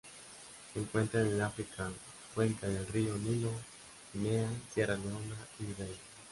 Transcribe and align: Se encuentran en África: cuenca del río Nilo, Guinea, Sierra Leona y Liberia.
Se 0.73 0.79
encuentran 0.79 1.27
en 1.27 1.41
África: 1.43 1.87
cuenca 2.33 2.67
del 2.67 2.87
río 2.87 3.15
Nilo, 3.19 3.51
Guinea, 4.11 4.49
Sierra 4.73 4.95
Leona 4.97 5.35
y 5.59 5.63
Liberia. 5.67 5.95